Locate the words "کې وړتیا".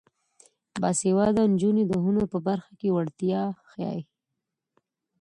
2.79-3.41